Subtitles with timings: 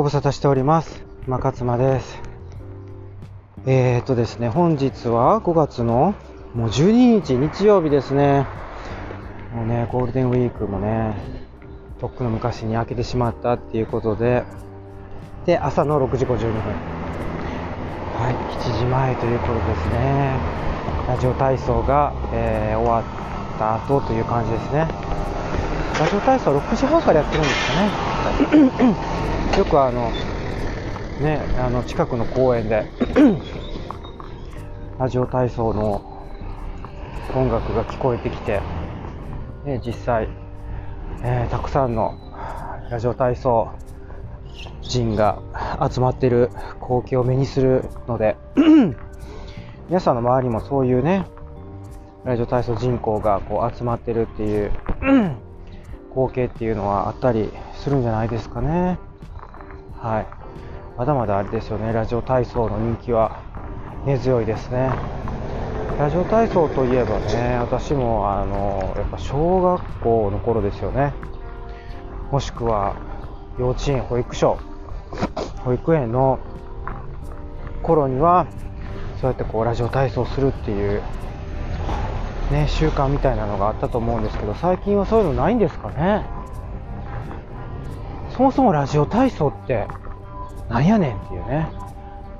[0.00, 1.04] ご無沙汰しております。
[1.26, 2.22] 馬勝間です。
[3.66, 6.14] えー、っとですね、本日は5月の
[6.54, 8.46] もう12日日曜日ですね。
[9.54, 11.16] もうね、ゴールデンウィークもね、
[12.00, 14.44] とっくの昔に明けてしまったっていうことで、
[15.44, 16.50] で、朝の6時52分。
[18.16, 20.34] はい、7時前ということですね。
[21.08, 24.88] ラジオ体操が、えー終わった後という感じですね。
[26.00, 29.20] ラジオ体操は6時半からやってるんですかね。
[29.58, 30.10] よくあの、
[31.20, 32.86] ね、あの近くの公園で
[34.98, 36.24] ラジオ体操の
[37.34, 38.60] 音楽が聞こえてきて、
[39.64, 40.28] ね、実際、
[41.22, 42.16] えーたくさんの
[42.90, 43.72] ラジオ体操
[44.82, 45.42] 人が
[45.92, 48.36] 集まっている光景を目にするので
[49.88, 51.26] 皆さんの周りもそういうね
[52.24, 54.72] ラジオ体操人口がこう集まってるっていう
[56.14, 58.98] 光景っていうのはあったりするんじゃないですかね。
[60.00, 60.26] はい。
[60.96, 63.42] まだまだあれですよね、ラジオ体操の人気は
[64.06, 64.90] 根強いですね。
[65.98, 71.12] ラジオ体操といえばね、私もあの、やっぱ小学校の頃ですよね。
[72.30, 72.96] もしくは
[73.58, 74.56] 幼稚園、保育所、
[75.64, 76.38] 保育園の
[77.82, 78.46] 頃には、
[79.20, 81.02] そうやってこうラジオ体操するっていう、
[82.50, 86.39] ね、習慣みたいなのがあったと思うんですけど、最近はそういうのないんですかね。
[88.40, 89.86] そもそもラジオ体操って
[90.70, 91.68] なんやねんっていうね。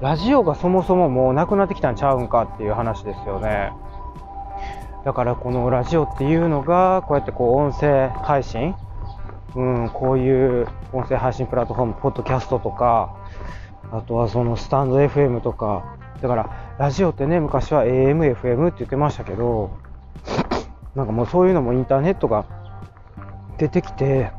[0.01, 3.71] ラジオがそもそももうなくなってきたんちゃうんかっていう話ですよね。
[5.05, 8.75] だからこのラジオっていうのがこうやってこう音声配信
[9.55, 13.15] うん、こういう音声配信プラットフォーム、ポッドキャストとか、
[13.93, 19.77] あとはそのスタンド FM とか、だからラジオってね、昔は AM、FM って言ってましたけど、
[20.95, 22.47] なんかもうそういうのもインターネットが
[23.59, 24.33] 出てきて、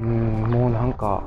[0.00, 1.24] うん、もうなんか、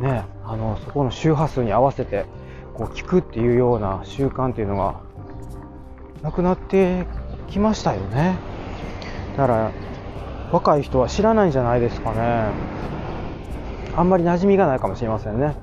[0.00, 2.26] ね、あの、そこの周波数に合わせて、
[2.74, 5.00] こう聞くっていうような習慣っていうのが、
[6.22, 7.06] なくなって
[7.48, 8.38] きましたよね。
[9.36, 9.72] だから、
[10.52, 12.50] 若い人は知らないんじゃないですかね。
[13.96, 15.56] あんまり馴染みがないかもしれませんね。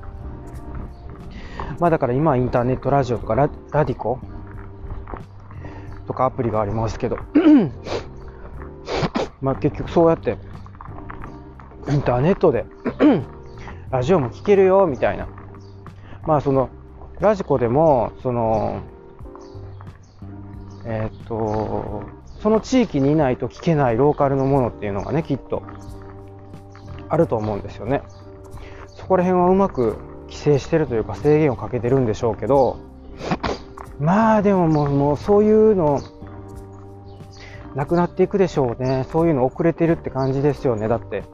[1.78, 4.18] まあだから今インターネットラジオとかララディコ
[6.06, 7.20] とかアプリがありますけど、
[9.40, 10.38] まあ結局そうやって
[11.90, 12.66] インターネットで
[13.90, 15.28] ラジオも聴けるよみたいな。
[16.26, 16.68] まあその
[17.20, 18.80] ラジコでもその
[20.84, 22.02] えーっと
[22.40, 25.62] その地域にいないと聞けないローカルのものっていうのがねきっと
[27.08, 28.02] あると思うんですよね。
[28.94, 32.78] そこら辺はうまく規制してるというか制限をかけてるんでしょうけど
[33.98, 36.00] まあでももうもうそういうの
[37.74, 41.24] なくなっていくでしょうねそういうの遅れてるって感じですよねだって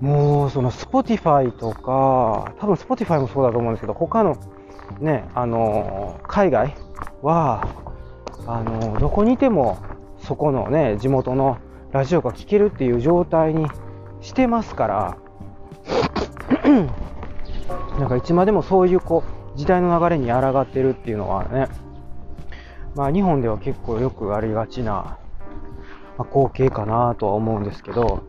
[0.00, 4.36] もうその Spotify とか多分 Spotify もそうだと思うんですけど他の
[5.00, 6.74] ねあの海外
[7.22, 7.66] は
[8.46, 9.78] あのどこにいても
[10.18, 11.58] そこのね地元の
[11.92, 13.66] ラジオが聴けるっていう状態に
[14.20, 15.18] してますから
[17.98, 19.24] なんかいつまでもそういうこ
[19.54, 21.68] う時代の流れに抗ってるっていうのはね
[22.94, 25.18] まあ日本では結構よくありがちな、
[26.18, 28.24] まあ、光景かなとは思うんですけど、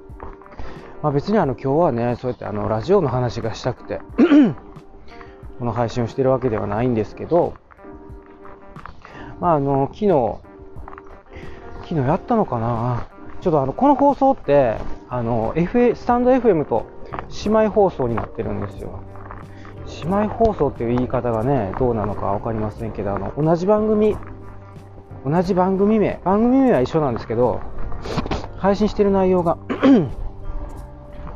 [1.02, 4.02] まあ、別にあの今日はねそうやってあのラジオの話がしたくて
[5.60, 7.54] この配信をしてるわけではないんですけど
[9.40, 10.48] まああの昨日
[11.88, 13.08] 昨日やったのかな。
[13.40, 14.76] ちょっとあのこの放送って
[15.10, 16.86] あの、F、スタンド FM と
[17.46, 19.00] 姉妹放送になってるんですよ。
[20.04, 24.18] 姉妹放送っていう言い方がねどうなのか分かりませんけどあの同じ番組
[25.26, 26.20] 同じ番組名。
[26.26, 27.62] 番組名は一緒なんですけど
[28.58, 29.58] 配信してる内容が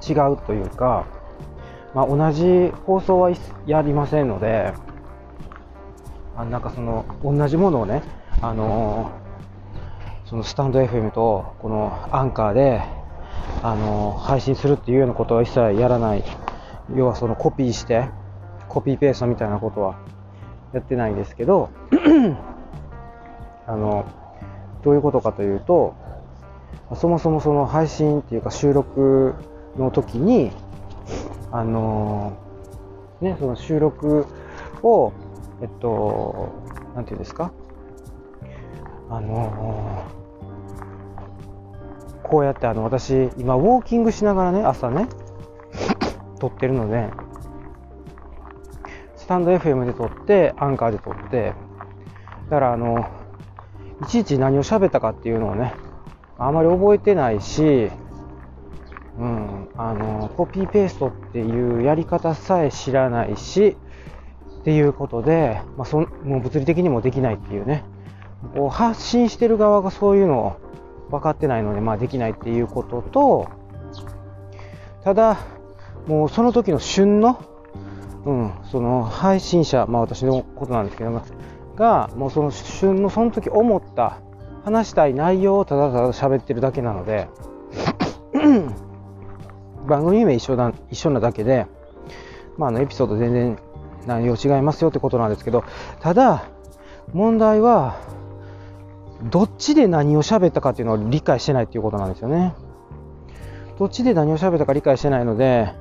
[0.08, 1.06] 違うというか、
[1.94, 3.32] まあ、同じ放送は
[3.66, 4.74] やりませんので
[6.36, 8.04] あなんかその同じものをね
[8.42, 9.12] あの
[10.26, 12.82] そのスタンド FM とこのアンカーで
[13.64, 16.24] あの配信するっていうようなことは一切やらない。
[16.96, 18.10] 要はそのコピーして
[18.68, 20.00] コピーペーストみたいなことは
[20.74, 21.70] やってないんですけど
[23.68, 24.06] あの
[24.84, 25.96] どういうことかというと
[26.96, 29.36] そもそもその配信っていうか収録
[29.78, 30.52] の時に
[31.52, 32.38] あの
[33.22, 34.26] ねその収録
[34.84, 35.14] を
[35.62, 36.50] えっと
[36.96, 37.52] なんていうんですか？
[39.10, 40.06] あの
[42.24, 45.08] こうやってあの私今ウォーキングしながらね朝ね
[46.40, 47.10] 撮ってるので
[49.18, 51.54] スタンド FM で撮ってアンカーで撮って
[52.50, 53.06] だからあの
[54.02, 55.74] いちいち何を喋ったかっていうのをね
[56.38, 57.92] あまり覚えてないし
[59.18, 63.76] うん、あのコピーペーストっていうやり方さえ知らないし
[64.62, 67.84] っていうことで、まあ、そもう物理的にもできないっていうね。
[68.56, 70.58] こう発信してる側がそういうのを
[71.12, 73.50] 分かってないので、まあ、できないっていうことと
[75.04, 75.38] ただ
[76.08, 77.44] もうその時の旬の、
[78.26, 81.22] うん、その配信者、まあ、私のことなんですけど
[81.76, 84.20] がもうその旬のその時思った
[84.64, 87.28] 話したい内容をただただ喋ってるだけなので
[89.92, 91.68] 番組名一緒だ一緒なだけで、
[92.58, 93.60] まあ、あのエピソード全然
[94.08, 95.66] 内容違いますよってことなんですけど
[96.00, 96.46] ただ
[97.14, 98.00] 問題は
[99.30, 102.56] どっちで何を喋ったかっていうのを理解してないっていうことなんですよね。
[103.78, 105.74] どっちで何を喋ったか理解してないので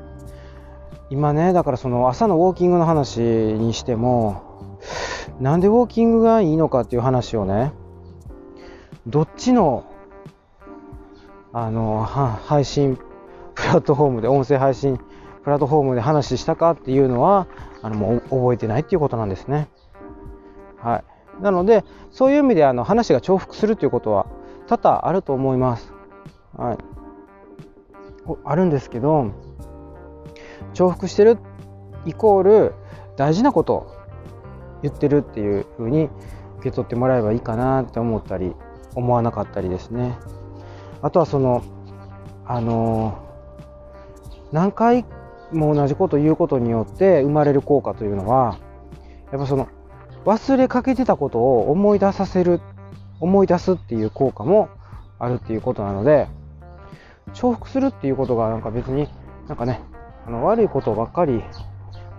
[1.10, 4.78] 今ねだからその朝のウォーキングの話にしても
[5.38, 7.72] なんでウォーキングがいいのかっていう話をね
[9.06, 9.84] どっちの
[11.52, 12.98] あの配信
[13.72, 14.98] ラットフォームで音声配信
[15.42, 17.46] プラットフォームで話したかっていうのは
[17.82, 19.68] あのもう覚えてないっていうことなんですね。
[20.78, 21.42] はい。
[21.42, 24.26] なので、そういう意味であの話が重複するということは
[24.66, 25.92] 多々あると思います。
[26.56, 26.78] はい。
[28.44, 29.30] あるんですけど、
[30.74, 31.38] 重複してる
[32.04, 32.74] イコール
[33.16, 33.96] 大事なことを
[34.82, 36.10] 言ってるっていうふうに
[36.58, 38.54] 受け取ってもらえばいいかなって思ったり、
[38.94, 40.18] 思わなかったりですね。
[41.02, 41.62] あとはその、
[42.44, 43.29] あの
[44.52, 45.04] 何回
[45.52, 48.58] も同じことを言うことによって生まれる効果というのは
[49.32, 49.68] やっぱその
[50.24, 52.60] 忘れかけてたことを思い出させる
[53.20, 54.68] 思い出すっていう効果も
[55.18, 56.28] あるっていうことなので
[57.34, 59.08] 重複するっていうことがなんか別に
[59.48, 59.80] なんかね
[60.26, 61.42] あの悪いことばっかり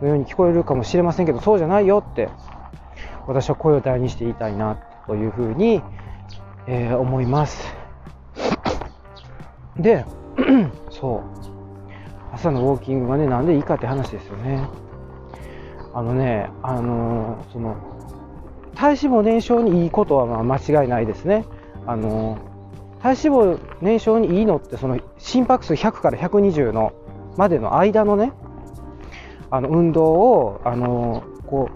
[0.01, 2.29] のように聞こえるかもしれませんけどそうじゃないよって
[3.27, 5.81] 私は声を大にして言いたいなというふうに、
[6.67, 7.63] えー、思います。
[9.77, 10.05] で
[10.89, 11.40] そう。
[12.33, 14.67] 朝のウォーキングがね、なんでいいかって話ですよね。
[15.93, 17.75] あのね、あのー、その、
[18.75, 21.45] 体脂肪燃焼にいいことはまあ間違いないですね。
[21.85, 26.93] あのー、体脂肪燃焼にいいのって、その心拍数100から120の
[27.37, 28.31] までの間のね、
[29.49, 31.69] あの運動を、あのー、こ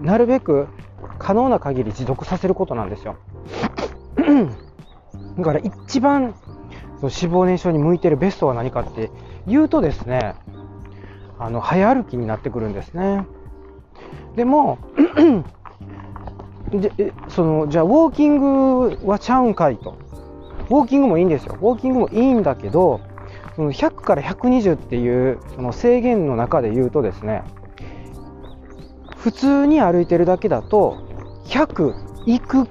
[0.00, 0.66] う、なるべく
[1.18, 3.16] 可能な限り持続させることなんですよ。
[5.38, 6.34] だから一番
[7.00, 9.10] その脂肪燃焼に向いてるベストは何かって
[9.50, 10.34] 言うとですね、
[11.38, 13.26] あの、早歩きになってくるんですね。
[14.36, 14.78] でも、
[16.70, 19.98] でそのじゃあウォーキングはちゃうんかいと。
[20.68, 21.58] ウォーキングもいいんですよ。
[21.60, 23.00] ウォーキングもいいんだけど、
[23.56, 27.42] その100から120っていうその制限の中で言うとですね、
[29.16, 30.98] 普通に歩いてるだけだと、
[31.46, 31.94] 100
[32.26, 32.66] 行く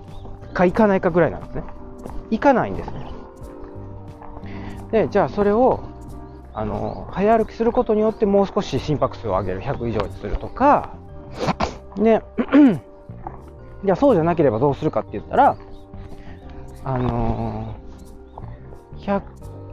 [0.54, 1.64] か行かないかぐらいなんですね。
[2.32, 3.12] 行かないんですね。
[4.92, 5.84] で、じゃあそれを
[6.54, 10.96] あの早歩きすることによってもう少し心拍数を上げる100以上にするとか
[11.98, 12.22] ね。
[13.86, 15.56] じゃあそうじゃなければどうするかって言ったら
[16.84, 17.76] あの、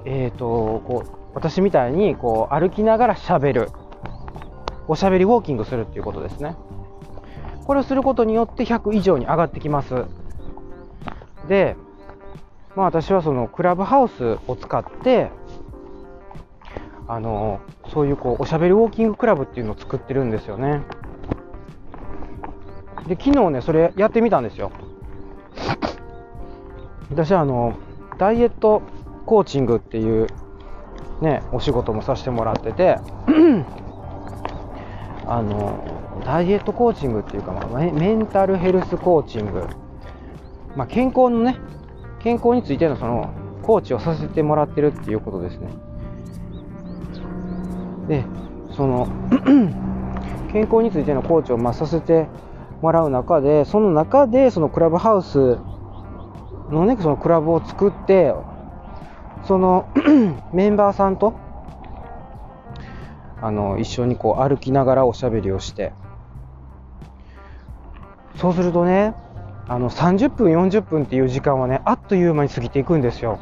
[0.04, 3.70] えっ、ー、とこう私みたいにこう歩きながらしゃべる。
[4.88, 6.56] おしゃべりウォーキングするっていうことですね。
[7.66, 10.04] これをすることによって100以上に上がってきます。
[11.48, 11.76] で
[12.76, 15.30] まあ私はそのクラブハウスを使って
[17.08, 17.60] あの
[17.92, 20.82] そういうこうおしゃべりウォーキングクラブっていうのを作ってるんですよね。
[23.06, 24.72] で昨日ねそれやってみたんですよ。
[27.10, 27.74] 私はあの
[28.18, 28.82] ダイエット
[29.24, 30.26] コーチングっていう
[31.20, 32.98] ねお仕事もさせてもらってて
[35.26, 39.66] あのダイエットコーチングっていうか、まあ、メンタルヘルスコーチング、
[40.74, 41.56] まあ、健康のね
[42.20, 43.32] 健康についてのその
[43.62, 45.85] コーチをさせてもらってるっていうことですね。
[48.08, 48.24] で
[48.76, 49.08] その
[50.52, 52.26] 健康についてのコーチをまさせて
[52.82, 55.58] もらう中でその中でそのクラブハウス
[56.70, 58.34] のねそのクラブを作って
[59.44, 59.88] その
[60.52, 61.34] メンバーさんと
[63.40, 65.92] あの一緒にこう歩きながらおしゃべりをして
[68.36, 69.14] そうするとね
[69.68, 73.40] あの30分40分っていう時間はねあっという間に過ぎていくんですよ。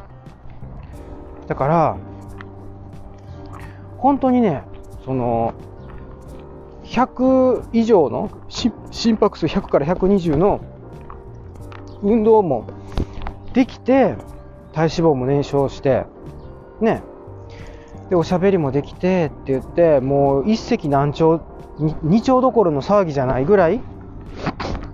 [1.47, 1.97] だから
[4.05, 4.65] 本当にね、
[5.07, 5.55] その、
[6.83, 10.61] 100以上の心拍数100から120の
[12.03, 12.67] 運動も
[13.55, 14.17] できて、
[14.75, 16.05] 体脂肪も燃焼して、
[16.83, 17.03] ね、
[18.11, 21.41] で、おしゃべりもできてって言って、もう一石何鳥、
[22.03, 23.81] 二鳥どころの騒ぎじゃないぐらい、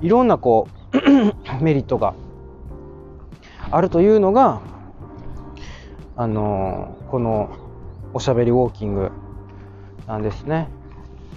[0.02, 0.98] いろんなこう
[1.64, 2.14] メリットが
[3.72, 4.60] あるというのが、
[6.14, 7.50] あの、この
[8.12, 9.10] おしゃべりウォーキング
[10.06, 10.68] なんですね。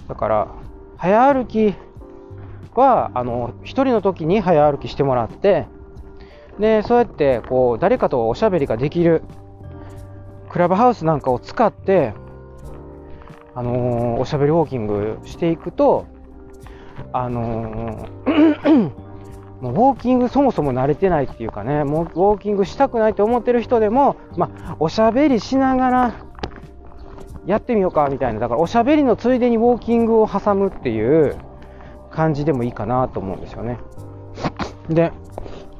[0.08, 0.48] だから、
[0.96, 1.74] 早歩き
[2.74, 5.66] は、あの、一人の時に早歩きしてもらって、
[6.58, 9.22] で、そうやって、こう、誰かとおしゃべりができる、
[10.48, 12.14] クラブハウスなんかを使って、
[13.56, 16.06] あのー、おしゃべりウォーキングしていくと、
[17.12, 18.90] あのー、
[19.60, 26.14] もうウォーキングそもそも慣れてないっていうかね、もうウォーキングしたくないと思ってる人でも、ま、おしゃべりしながら
[27.46, 31.36] やってみようかみたいな、だからおしゃべりのついでにウォーキングを挟むっていう
[32.10, 33.78] 感じでもいいかなと思うんですよね。
[34.88, 35.12] で、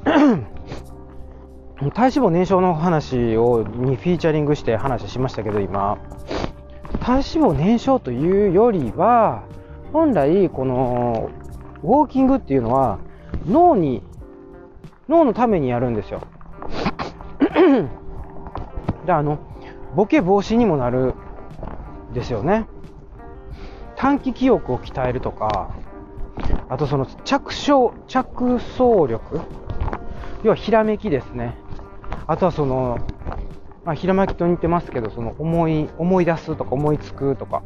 [0.05, 0.15] 体
[1.77, 5.97] 脂肪燃焼の話をにフィーチャリングして話しましたけど今。
[7.01, 9.43] 体脂肪燃焼というよりは
[9.93, 11.29] 本来この
[11.83, 12.99] ウォーキングっていうのは
[13.47, 14.01] 脳に
[15.07, 16.21] 脳のためにやるんですよ。
[19.05, 19.37] であの
[19.95, 21.13] ボケ防止にもなる
[22.15, 22.65] ですよね。
[23.95, 25.73] 短期記憶を鍛えるとか
[26.69, 29.41] あとその着床着想力。
[30.43, 31.57] 要はひらめきですね。
[32.27, 32.99] あとはその、
[33.83, 37.63] まあ、ひらめきと似てますけど、その思い、思い出すとか思いつくとか。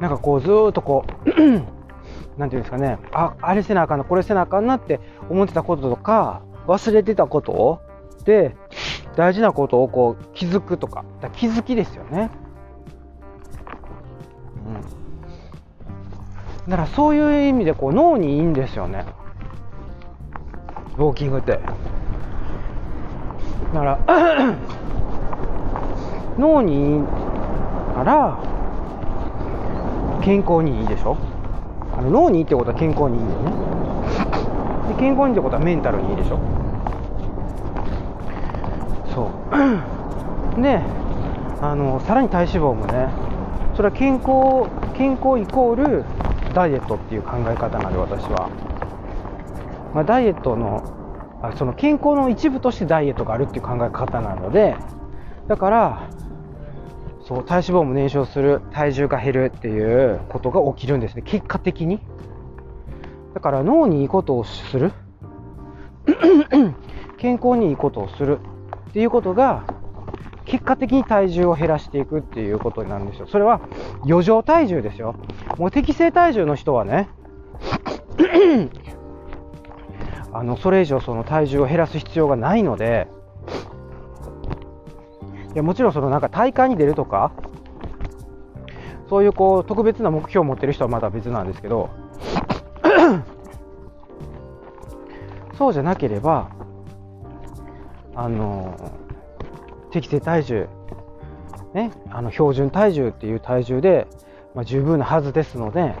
[0.00, 1.28] なんかこうずっとこう
[2.38, 7.80] なんていうんですかね、あ、あれせなあかんな、これせなあかんなって思ってたこととか、忘れてたこと
[8.24, 8.54] で、
[9.18, 12.30] 大事なことをこう気づくとか、か気づきですよね。
[14.64, 14.68] う
[16.68, 16.70] ん。
[16.70, 19.06] だからそういう意味でこう脳にいいんですよね。
[20.98, 21.58] ウォーキングって
[23.74, 23.98] だから
[26.38, 28.38] 脳にいいから
[30.22, 31.16] 健康にいいでしょ
[31.96, 33.34] あの脳にいいってことは健康にいいよね
[34.94, 36.57] で健康にいいってことはメンタルにいいでしょ
[39.18, 39.30] そ
[40.58, 40.62] う。
[40.62, 40.80] で
[41.60, 43.08] あのさらに体脂肪もね
[43.74, 46.04] それは健康健康イコール
[46.54, 48.48] ダイエットっていう考え方なんで私は。
[49.94, 50.82] まあ、ダイエットの
[51.42, 54.76] あその健康の一部としてダイエットがあるっていう考え方なので
[55.46, 56.02] だから
[57.22, 61.22] そう体脂肪も燃焼する体重が減るっていうことが起きるんですね。
[61.22, 62.00] 結果的に。
[63.34, 64.92] だから脳にいいことをする。
[67.18, 68.38] 健康にいいことをする。
[68.88, 69.64] っていうことが
[70.44, 73.26] 結果的に体重を減らしていくっていうことなんですよ。
[73.26, 73.60] それは
[74.04, 75.14] 余剰体重ですよ。
[75.58, 77.10] もう適正体重の人はね
[80.32, 83.08] あのそれ以上その体重を減らす必要がないので
[85.54, 87.32] いやもちろんそのなんか大会に出るとか
[89.08, 91.90] そういうこう特別な目標を持ってる人はまだ別なんですけど
[95.56, 96.50] そうじゃなければ
[98.18, 98.92] あの
[99.90, 100.68] 適正体重
[101.74, 104.06] ねあの標準体重っていう体重で、
[104.54, 105.94] まあ、十分なはずですので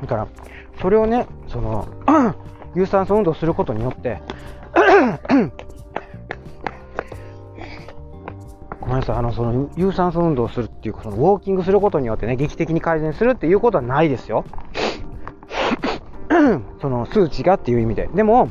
[0.00, 0.28] だから
[0.80, 1.86] それをね、その、
[2.74, 4.22] 有酸素運動することによって、
[8.80, 14.44] ごめんなさい、あの、その、有酸素運動をするっていう、その、ウォーキングすることによってね、劇的に改善するっていうことはないですよ。
[16.80, 18.08] その、数値がっていう意味で。
[18.14, 18.48] でも、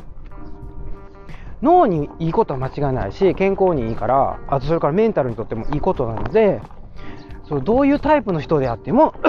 [1.62, 6.60] 脳にいいことは間違いないし、健康にいいから、あとそれからメンタルにとってもいいことなので、
[7.50, 9.12] そのどういうタイプの人であっても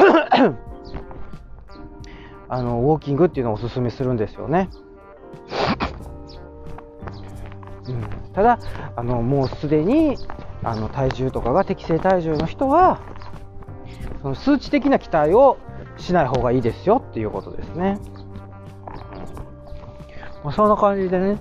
[2.47, 4.69] あのウォーキングっていうのをおすすめするんですよね。
[7.88, 8.59] うん、ただ
[8.95, 10.17] あのもうすでに
[10.63, 13.00] あの体重とかが適正体重の人は
[14.21, 15.57] その数値的な期待を
[15.97, 17.97] しない方がいいですよっていうことですね。
[20.43, 21.38] まあ、そんな感じでね、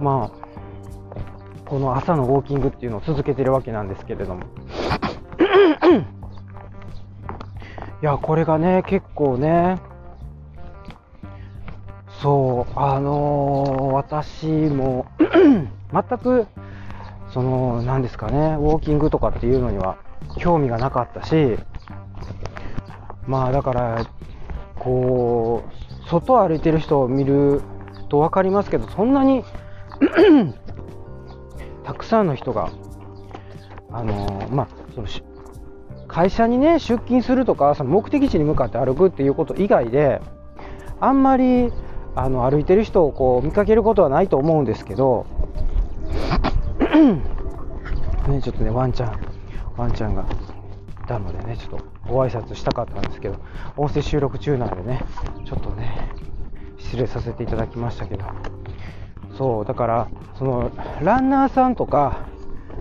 [0.00, 0.46] まあ、
[1.66, 4.42] この朝のウォーキングっていうのを続けてるわけなんですけれども。
[8.02, 9.80] いや、これがね、結構ね、
[12.20, 15.06] そう、あのー、私も
[15.92, 16.46] 全く、
[17.30, 19.96] その、何ですかね、ウォーキングとかっていうのには
[20.38, 21.58] 興味がなかったし、
[23.26, 24.06] まあだから、
[24.76, 27.62] こう、外歩いてる人を見る
[28.08, 29.44] と分かりますけど、そんなに
[31.84, 32.70] たくさんの人が、
[33.90, 35.08] あのー、まあ、その
[36.08, 40.20] 会社にね、出勤するとか、その目的地に向かって歩くっていうこと以外で、
[41.00, 41.72] あんまり
[42.14, 45.26] あの歩いてる人をこう見かけることはないと思うんですけど
[48.28, 49.20] ね、ちょっとね、ワンちゃん、
[49.76, 53.36] ワンちゃんがいたのでね、ちょっとご挨拶したかったんですけど、
[53.76, 55.04] 音声収録中なのでね、
[55.44, 56.08] ちょっとね、
[56.78, 58.24] 失礼させていただきましたけど、
[59.36, 60.70] そうだからその
[61.02, 62.26] ランナーさんとか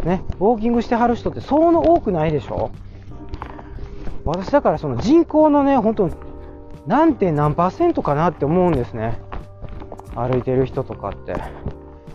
[0.04, 2.72] ねウォーキングしてはる人ってそうの多くないでしょ？
[4.26, 6.10] 私だからその人口のね本当
[6.88, 9.20] 何点何パーセントかなって思うんですね。
[10.16, 11.36] 歩いてる人とかって。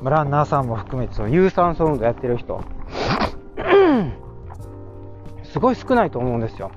[0.02, 2.62] ランナーさんも含めてその有酸素運動やってる人。
[5.44, 6.70] すごい少ないと思うんですよ。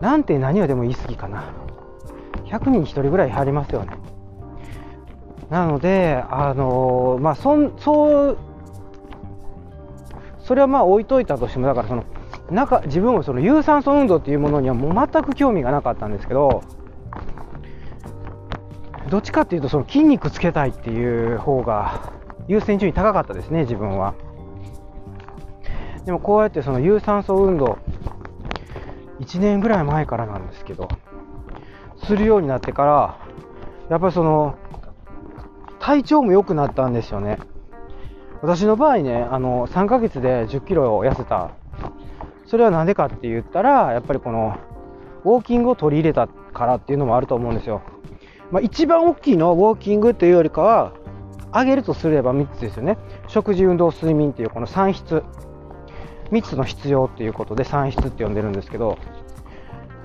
[0.00, 1.44] なんて何をでも言い過ぎかな。
[2.44, 3.96] 100人に1人ぐらい入りますよね。
[5.52, 8.38] なのであの、まあそんそう
[10.40, 12.04] それはまあ置いといたとしてもだからその
[12.50, 16.62] 中自分もその有酸素運動っていうものにはもう全く興味がなかったんですけど
[19.10, 22.14] どっちかっていうとその筋肉つけたいっていう方が
[22.48, 24.14] 優先順位高かったですね自分は。
[26.06, 27.78] でもこうやってその有酸素運動
[29.20, 30.88] 1年ぐらい前からなんですけど
[32.04, 33.18] するようになってから
[33.90, 34.56] やっぱりその
[35.82, 37.38] 体調も良くなったんですよね。
[38.40, 41.50] 私の場合ねあの3ヶ月で1 0キロ痩せた。
[42.46, 44.56] それは何でかって言ったらやっぱりこの
[45.24, 47.82] ウォーキングを取り入れたからっていうのもあると思うんですよ、
[48.50, 50.92] まあ、一番大きいのはウォーキングというよりかは
[51.52, 52.98] 上げるとすれば3つですよね。
[53.28, 55.22] 食事運動睡眠っていうこの3質。
[56.30, 58.96] 3つの必要っていうことで3質って呼んでるんですけど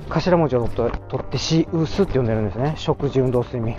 [0.10, 0.92] 頭文字を取
[1.24, 2.74] ってシウスって呼んでるんですね。
[2.78, 3.78] 食事運動睡眠。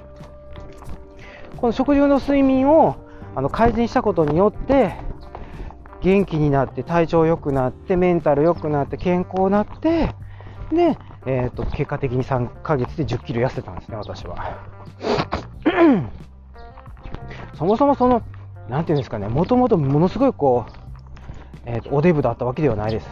[1.60, 2.96] この食事運動睡眠を
[3.34, 4.96] あの改善したことによって
[6.02, 10.14] 元気になって体調良くなってメンタル良くなって健康になって
[10.72, 10.96] で、
[11.26, 14.58] えーと、結果的に3ヶ月で1 0キロ痩せたんですね私は
[17.54, 18.22] そもそもその
[18.68, 20.88] 何て言うんですかねもともとものすごいこう
[21.68, 23.06] えーと、おデブだったわけではないです。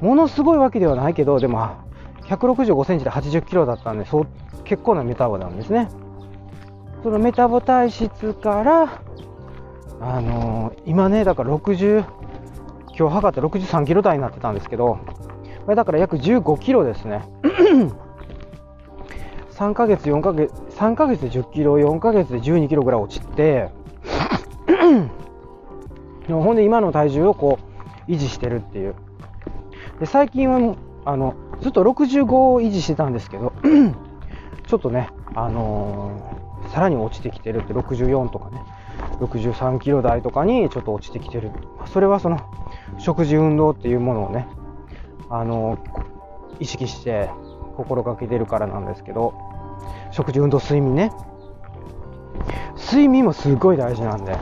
[0.00, 1.68] ものすごいわけではないけど、でも
[2.26, 4.26] 165センチで80キロだったんで、そう
[4.64, 5.88] 結構なメタボなんですね。
[7.04, 9.02] そのメタボ体質から、
[10.00, 11.98] あのー、今ね、だから60、
[12.96, 14.98] 今日測って63キロ台になってたんですけど、
[15.66, 17.28] だから約15キロですね。
[19.52, 23.68] 3ヶ月、4ヶ月、3ヶ月で10キロ、4ヶ月で12キロぐらい落ちて、
[26.26, 27.58] ほんで今の体重をこ
[28.08, 28.94] う維持してるっていう
[30.00, 33.52] で最近はあのずっと65を維持してたんですけど
[34.66, 36.34] ちょっとね、あの、
[36.74, 38.60] さらに落ちてきてるって64とかね。
[39.20, 41.52] 63キロ台とかにちょっと落ちてきてる。
[41.86, 42.40] それはその
[42.98, 44.48] 食事運動っていうものをね、
[45.30, 45.78] あの、
[46.58, 47.30] 意識して
[47.76, 49.34] 心がけてるからなんですけど
[50.10, 51.12] 食事運動睡眠ね。
[52.76, 54.36] 睡眠もすごい大事なんで。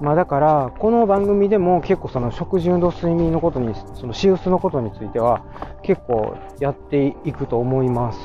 [0.00, 5.44] まあ、だからこの番組でも結構その食事運動睡眠のことにそのシウスのことについては
[5.82, 8.18] 結構やっていくと思います。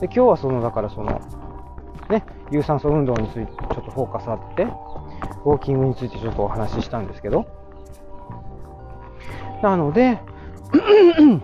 [0.00, 1.20] で今日はそのだからその
[2.12, 2.24] ね。
[2.50, 7.46] 有酸素運動についてちょっとフォーカスあってウォーキングについてちょっとお話ししたんですけど。
[9.62, 10.18] なので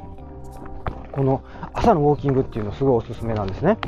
[1.12, 3.78] この朝のウォーキングっていうのすごいおすすめなんですね。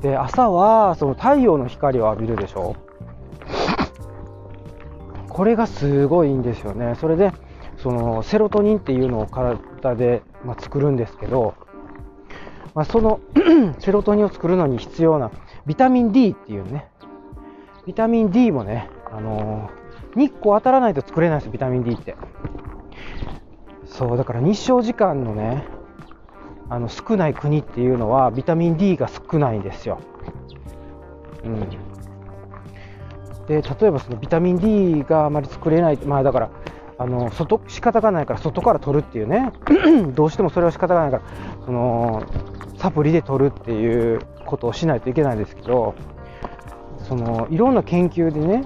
[0.00, 2.76] で朝はその太陽の光を浴びるでしょ
[5.28, 6.94] これがすごいいいんですよね。
[7.00, 7.32] それで、
[7.78, 11.54] そのセロトニンっていうのを体で、まあ、作るんですけど、
[12.74, 13.20] まあ、その
[13.80, 15.30] セロトニンを作るのに必要な
[15.70, 16.88] ビタミン D っていうね、
[17.86, 22.16] ビタミン D もね、あのー、日光当たらないと作れないです、ビタミン D って。
[23.86, 25.62] そう、だから日照時間のね、
[26.70, 30.00] あの少ない国っていうのはビタミン D が少ないんですよ。
[31.44, 31.60] うん。
[33.46, 36.50] で例えばそのビタミン D があまり作れない、まあ、だから
[36.98, 39.52] あの外仕方がないから外から取るっていうね
[40.16, 41.22] どうしてもそれは仕方がないから
[41.64, 42.24] その
[42.80, 45.94] サプリで取るっていうことをしないといけないですけど
[47.06, 48.64] そのいろんな研究でね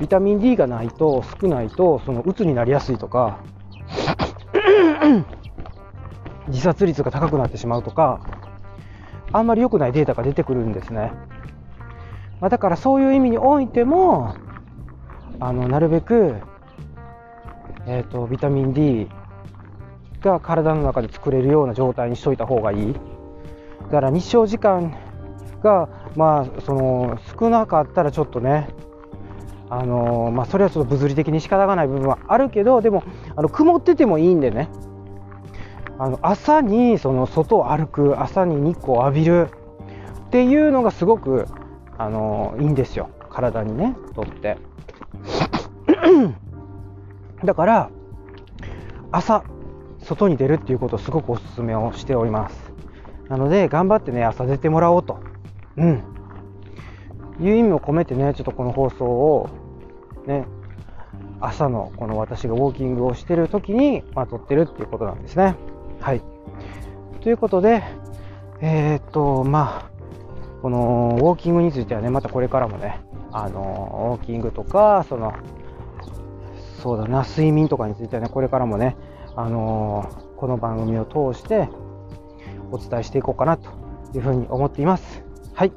[0.00, 3.38] ビタミン D がないと少ないとそのうつになりやすいとか
[6.48, 8.20] 自殺率が高くなってしまうとか
[9.32, 11.12] あんまり良くないデータが出てくるんですね。
[12.40, 14.34] まあ、だからそういう意味においても
[15.40, 16.36] あのなるべく、
[17.86, 19.08] えーと、ビタミン D
[20.26, 22.94] が体の中で作れるような状態にしといた方がいい。
[23.84, 24.96] だから日照時間
[25.62, 28.68] がまあその少なかったらちょっとね
[29.68, 33.02] あのまあ、それはちょっと物理的に仕方がない部分はあるけどでも
[33.34, 34.68] あの曇っててもいいんでね。
[35.98, 39.48] あの朝にその外を歩く朝に日光を浴びる
[40.26, 41.46] っていうのがすごく
[41.96, 43.10] あのいいんですよ。
[43.30, 44.58] 体にねとって。
[47.44, 47.90] だから
[49.10, 49.42] 朝
[50.06, 52.72] 外に出るっていうことをすごくおすすめをしております
[53.28, 55.20] なので頑張ってね朝出てもらおうと
[55.76, 56.16] うん
[57.40, 59.50] いう意味を込めてね、ちょっとこの放送を、
[60.26, 60.46] ね、
[61.40, 65.54] 朝のこの私がウォーキングをしてる時に、まあ、撮ってるっていうことなんですね。
[66.00, 66.22] はい。
[67.20, 67.82] ということで、
[68.60, 69.90] えー、っと、まあ、
[70.62, 73.00] このウォーキングについてはね、またこれからもね、
[73.32, 75.34] あの、ウォーキングとか、その、
[76.82, 78.96] そうだな、睡眠とかについてはね、これからもね、
[79.36, 81.68] あのこの番組を通して
[82.70, 83.68] お伝えしていこうかなと
[84.14, 85.22] いうふうに思っています。
[85.52, 85.72] はい。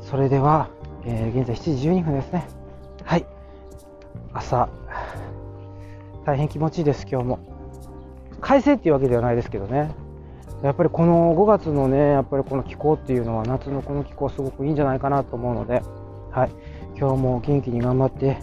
[0.00, 0.70] それでは、
[1.04, 2.46] えー、現在7時12分ですね。
[3.04, 3.26] はい。
[4.32, 4.68] 朝、
[6.24, 7.38] 大変気持ちいいです、今日も。
[8.40, 9.90] 快晴っていうわけではないですけどね。
[10.62, 15.82] やっぱりこの5月のね、やっぱりこの気候っていうのは夏のこの気候すごくいいんじゃないかなと思うので、
[16.30, 16.50] はい。
[16.96, 18.38] 今日も元気に頑張って、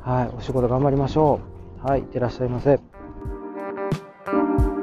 [0.00, 0.28] はい。
[0.36, 1.40] お仕事頑張りましょ
[1.82, 1.86] う。
[1.86, 2.00] はい。
[2.00, 2.95] いってらっしゃいませ。
[4.26, 4.75] Música